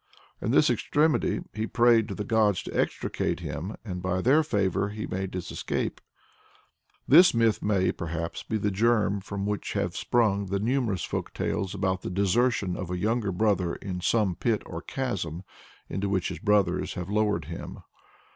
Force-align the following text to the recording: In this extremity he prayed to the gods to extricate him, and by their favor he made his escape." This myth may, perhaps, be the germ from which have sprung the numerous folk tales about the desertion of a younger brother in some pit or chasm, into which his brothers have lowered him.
In 0.41 0.49
this 0.49 0.71
extremity 0.71 1.41
he 1.53 1.67
prayed 1.67 2.07
to 2.07 2.15
the 2.15 2.23
gods 2.23 2.63
to 2.63 2.73
extricate 2.75 3.41
him, 3.41 3.75
and 3.85 4.01
by 4.01 4.19
their 4.19 4.41
favor 4.41 4.89
he 4.89 5.05
made 5.05 5.35
his 5.35 5.51
escape." 5.51 6.01
This 7.07 7.35
myth 7.35 7.61
may, 7.61 7.91
perhaps, 7.91 8.41
be 8.41 8.57
the 8.57 8.71
germ 8.71 9.19
from 9.21 9.45
which 9.45 9.73
have 9.73 9.95
sprung 9.95 10.47
the 10.47 10.57
numerous 10.59 11.03
folk 11.03 11.35
tales 11.35 11.75
about 11.75 12.01
the 12.01 12.09
desertion 12.09 12.75
of 12.75 12.89
a 12.89 12.97
younger 12.97 13.31
brother 13.31 13.75
in 13.75 14.01
some 14.01 14.33
pit 14.33 14.63
or 14.65 14.81
chasm, 14.81 15.43
into 15.87 16.09
which 16.09 16.29
his 16.29 16.39
brothers 16.39 16.95
have 16.95 17.07
lowered 17.11 17.45
him. 17.45 17.83